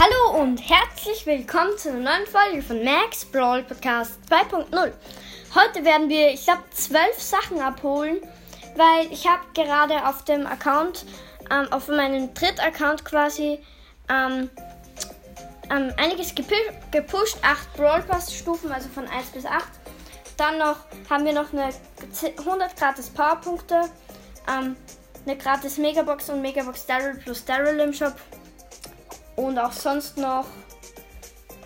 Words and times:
Hallo 0.00 0.40
und 0.42 0.58
herzlich 0.58 1.26
willkommen 1.26 1.76
zu 1.76 1.88
einer 1.88 1.98
neuen 1.98 2.26
Folge 2.28 2.62
von 2.62 2.84
Max 2.84 3.24
Brawl 3.24 3.64
Podcast 3.64 4.20
2.0. 4.30 4.92
Heute 5.56 5.84
werden 5.84 6.08
wir, 6.08 6.32
ich 6.32 6.44
glaube, 6.44 6.62
zwölf 6.70 7.20
Sachen 7.20 7.60
abholen, 7.60 8.18
weil 8.76 9.10
ich 9.10 9.26
habe 9.26 9.42
gerade 9.54 10.06
auf 10.06 10.22
dem 10.22 10.46
Account, 10.46 11.04
ähm, 11.50 11.72
auf 11.72 11.88
meinem 11.88 12.32
Dritt-Account 12.32 13.04
quasi, 13.04 13.58
ähm, 14.08 14.48
ähm, 15.68 15.92
einiges 15.96 16.32
gepu 16.32 16.54
gepusht, 16.92 17.38
8 17.42 17.72
Brawl 17.76 18.02
Pass 18.04 18.32
Stufen, 18.32 18.70
also 18.70 18.88
von 18.90 19.08
1 19.08 19.30
bis 19.30 19.46
8. 19.46 19.64
Dann 20.36 20.58
noch 20.58 20.76
haben 21.10 21.24
wir 21.24 21.32
noch 21.32 21.52
eine 21.52 21.70
100 22.38 22.76
gratis 22.76 23.10
Powerpunkte, 23.10 23.80
ähm, 24.48 24.76
eine 25.26 25.36
gratis 25.36 25.76
Megabox 25.76 26.30
und 26.30 26.40
Megabox 26.40 26.86
Daryl 26.86 27.16
plus 27.16 27.44
Daryl 27.44 27.80
im 27.80 27.92
Shop. 27.92 28.14
Und 29.38 29.56
auch 29.56 29.72
sonst 29.72 30.16
noch. 30.16 30.46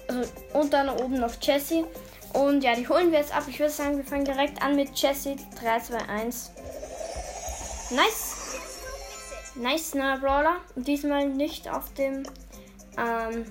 Also, 0.06 0.30
und 0.52 0.74
dann 0.74 0.90
oben 0.90 1.20
noch 1.20 1.32
Jessie. 1.40 1.86
Und 2.34 2.62
ja, 2.62 2.74
die 2.74 2.86
holen 2.86 3.10
wir 3.10 3.18
jetzt 3.18 3.34
ab. 3.34 3.44
Ich 3.48 3.58
würde 3.58 3.72
sagen, 3.72 3.96
wir 3.96 4.04
fangen 4.04 4.26
direkt 4.26 4.60
an 4.60 4.76
mit 4.76 4.94
Jessie 4.94 5.36
3, 5.58 5.80
2, 5.80 6.08
1. 6.08 6.50
Nice. 7.90 8.36
Nice, 9.54 9.92
na 9.94 10.16
Brawler. 10.16 10.56
Und 10.76 10.86
diesmal 10.86 11.26
nicht 11.30 11.70
auf 11.70 11.94
dem 11.94 12.24
ähm, 12.98 13.46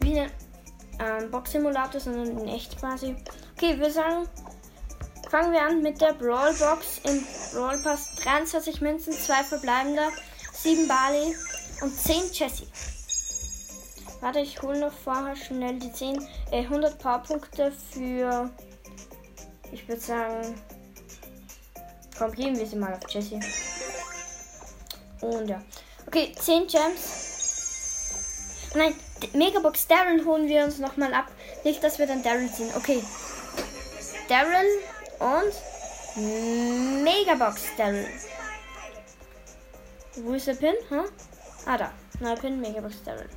wie 0.00 0.18
ein 0.18 0.30
ähm, 0.98 1.30
Box-Simulator, 1.30 2.00
sondern 2.00 2.38
in 2.38 2.48
echt 2.48 2.76
quasi. 2.76 3.14
Okay, 3.56 3.78
wir 3.78 3.90
sagen, 3.90 4.28
fangen 5.30 5.52
wir 5.52 5.62
an 5.62 5.80
mit 5.80 6.00
der 6.00 6.14
Brawl 6.14 6.52
Box 6.54 7.00
im 7.04 7.24
Brawl 7.52 7.78
Pass. 7.78 8.16
23 8.16 8.80
Münzen, 8.80 9.12
2 9.12 9.44
verbleibende, 9.44 10.08
7 10.52 10.88
Barley, 10.88 11.36
und 11.82 11.94
10 11.94 12.32
Jessie. 12.32 12.68
Warte, 14.20 14.38
ich 14.38 14.62
hole 14.62 14.78
noch 14.78 14.92
vorher 14.92 15.34
schnell 15.34 15.78
die 15.78 15.92
10, 15.92 16.16
äh, 16.52 16.60
100 16.60 16.98
Powerpunkte 16.98 17.72
für, 17.72 18.48
ich 19.72 19.86
würde 19.88 20.00
sagen, 20.00 20.54
komm, 22.16 22.32
geben 22.32 22.56
wir 22.56 22.66
sie 22.66 22.76
mal 22.76 22.94
auf 22.94 23.10
Jessie. 23.10 23.40
Und 25.20 25.48
ja. 25.48 25.60
Okay, 26.06 26.32
10 26.38 26.66
Gems. 26.68 27.32
Nein, 28.74 28.94
Megabox 29.34 29.86
Daryl 29.86 30.24
holen 30.24 30.48
wir 30.48 30.64
uns 30.64 30.78
nochmal 30.78 31.12
ab. 31.12 31.26
Nicht, 31.64 31.82
dass 31.82 31.98
wir 31.98 32.06
dann 32.06 32.22
Daryl 32.22 32.50
ziehen. 32.50 32.70
Okay. 32.76 33.02
Daryl 34.28 34.68
und 35.18 37.02
Megabox 37.02 37.62
Daryl. 37.76 38.06
Wo 40.16 40.34
ist 40.34 40.46
der 40.46 40.54
Pin? 40.54 40.74
Huh? 40.90 41.04
Ah, 41.66 41.76
da. 41.76 41.92
Neuer 42.20 42.36
Pin, 42.36 42.60
Megabox 42.60 43.02
Daryl. 43.04 43.28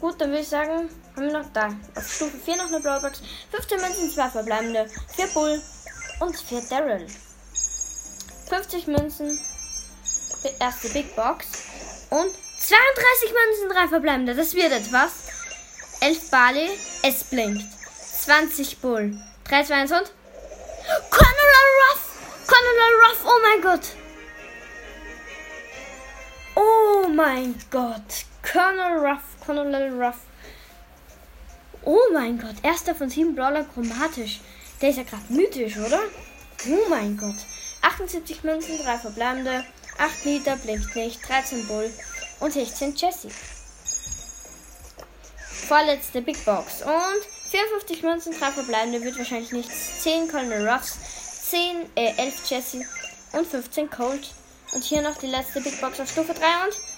Gut, 0.00 0.20
dann 0.20 0.30
würde 0.30 0.42
ich 0.42 0.48
sagen, 0.48 0.90
haben 1.16 1.26
wir 1.26 1.32
noch 1.32 1.52
da. 1.52 1.68
Auf 1.94 2.12
Stufe 2.12 2.36
4 2.36 2.56
noch 2.56 2.66
eine 2.66 2.80
Brawlbox. 2.80 3.22
15 3.50 3.80
Münzen, 3.80 4.10
2 4.10 4.28
verbleibende, 4.28 4.86
4 5.16 5.26
Bull 5.28 5.62
und 6.20 6.36
4 6.36 6.60
Daryl. 6.68 7.06
50 8.48 8.86
Münzen, 8.86 9.38
erste 10.60 10.88
Big 10.90 11.16
Box. 11.16 11.46
Und 12.10 12.34
32 12.58 13.32
Münzen, 13.32 13.68
3 13.70 13.88
verbleibende. 13.88 14.34
Das 14.34 14.54
wird 14.54 14.72
etwas. 14.72 15.12
11 16.00 16.30
Barley, 16.30 16.68
es 17.02 17.24
blinkt. 17.24 17.64
20 18.24 18.80
Bull. 18.80 19.18
3, 19.48 19.64
2, 19.64 19.74
1 19.74 19.92
und. 19.92 20.12
Conor 21.10 21.64
Ruff! 21.80 22.00
Conor 22.46 23.08
Ruff, 23.08 23.24
oh 23.24 23.40
mein 23.42 23.62
Gott! 23.62 24.03
Mein 27.14 27.54
Gott. 27.70 28.24
Colonel 28.42 28.98
Ruff. 28.98 29.22
Colonel 29.44 30.02
Ruff. 30.02 30.16
Oh 31.82 32.12
mein 32.12 32.38
Gott. 32.38 32.56
Erster 32.62 32.94
von 32.94 33.08
sieben 33.08 33.34
Brawler 33.34 33.64
chromatisch. 33.64 34.40
Der 34.80 34.90
ist 34.90 34.96
ja 34.96 35.02
gerade 35.04 35.22
mythisch, 35.28 35.76
oder? 35.76 36.00
Oh 36.68 36.88
mein 36.88 37.16
Gott. 37.16 37.36
78 37.82 38.42
Münzen, 38.42 38.78
3 38.82 38.98
verbleibende, 38.98 39.64
8 39.98 40.24
Liter, 40.24 40.56
blinkt 40.56 40.96
nicht, 40.96 41.28
13 41.28 41.66
Bull 41.66 41.90
und 42.40 42.52
16 42.52 42.94
Jessie. 42.96 43.30
Vorletzte 45.68 46.22
Big 46.22 46.42
Box. 46.44 46.82
Und 46.82 47.50
54 47.50 48.02
Münzen, 48.02 48.32
3 48.38 48.50
verbleibende, 48.50 49.02
wird 49.02 49.18
wahrscheinlich 49.18 49.52
nichts. 49.52 50.02
10 50.02 50.28
Colonel 50.28 50.68
Ruffs, 50.68 50.96
10, 51.50 51.86
äh, 51.94 52.14
11 52.16 52.50
Jessie 52.50 52.86
und 53.32 53.46
15 53.46 53.90
Cold. 53.90 54.30
Und 54.72 54.82
hier 54.82 55.02
noch 55.02 55.16
die 55.18 55.28
letzte 55.28 55.60
Big 55.60 55.80
Box 55.80 56.00
auf 56.00 56.10
Stufe 56.10 56.32
3 56.32 56.64
und 56.64 56.93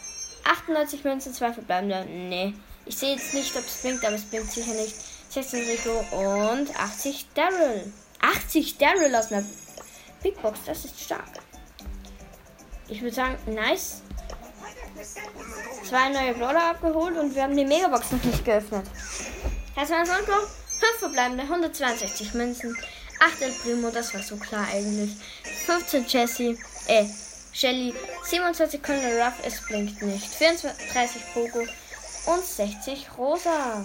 98 0.46 1.04
Münzen, 1.04 1.34
2 1.34 1.52
verbleibende. 1.52 2.04
Nee. 2.06 2.54
Ich 2.84 2.96
sehe 2.96 3.14
jetzt 3.14 3.34
nicht, 3.34 3.54
ob 3.56 3.64
es 3.64 3.82
blinkt, 3.82 4.04
aber 4.04 4.14
es 4.16 4.22
blinkt 4.22 4.50
sicher 4.52 4.74
nicht. 4.74 4.94
16 5.30 5.68
Rico 5.68 6.04
und 6.16 6.74
80 6.78 7.26
Daryl. 7.34 7.92
80 8.20 8.78
Daryl 8.78 9.14
aus 9.14 9.32
einer 9.32 9.44
Big 10.22 10.40
Box, 10.40 10.60
das 10.66 10.84
ist 10.84 11.00
stark. 11.00 11.28
Ich 12.88 13.02
würde 13.02 13.14
sagen, 13.14 13.36
nice. 13.46 14.02
Zwei 15.84 16.08
neue 16.08 16.34
Brawler 16.34 16.70
abgeholt 16.70 17.16
und 17.16 17.34
wir 17.34 17.42
haben 17.42 17.56
die 17.56 17.64
Megabox 17.64 18.12
noch 18.12 18.24
nicht 18.24 18.44
geöffnet. 18.44 18.86
Das 19.74 19.88
sonst 19.88 20.08
noch 20.08 20.24
5 20.26 20.98
verbleibende, 20.98 21.42
162 21.42 22.34
Münzen, 22.34 22.76
8 23.20 23.42
El 23.42 23.52
Primo, 23.52 23.90
das 23.90 24.14
war 24.14 24.22
so 24.22 24.36
klar 24.36 24.66
eigentlich. 24.72 25.16
15 25.66 26.06
Jesse, 26.06 26.56
äh, 26.86 27.04
Shelly, 27.56 27.94
27 28.22 28.82
Colonel 28.82 29.18
Ruff, 29.18 29.32
es 29.42 29.62
blinkt 29.66 30.02
nicht. 30.02 30.26
34 30.26 31.22
Pogo 31.32 31.60
und 31.60 32.44
60 32.44 33.06
Rosa. 33.16 33.82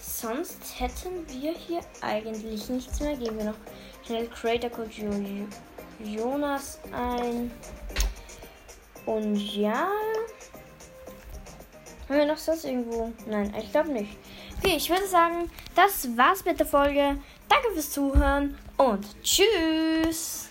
Sonst 0.00 0.56
hätten 0.78 1.26
wir 1.26 1.50
hier 1.50 1.80
eigentlich 2.00 2.68
nichts 2.68 3.00
mehr. 3.00 3.16
Geben 3.16 3.38
wir 3.38 3.46
noch 3.46 3.56
schnell 4.06 4.28
Creator 4.28 4.70
Code 4.70 4.88
Jonas 6.04 6.78
ein. 6.92 7.50
Und 9.04 9.34
ja. 9.34 9.88
Haben 12.08 12.18
wir 12.18 12.26
noch 12.26 12.38
sonst 12.38 12.66
irgendwo? 12.66 13.12
Nein, 13.26 13.52
ich 13.60 13.72
glaube 13.72 13.90
nicht. 13.90 14.16
Okay, 14.58 14.76
ich 14.76 14.88
würde 14.88 15.08
sagen, 15.08 15.50
das 15.74 16.16
war's 16.16 16.44
mit 16.44 16.60
der 16.60 16.66
Folge. 16.66 17.18
Danke 17.48 17.72
fürs 17.72 17.90
Zuhören 17.90 18.56
und 18.76 19.04
tschüss. 19.24 20.50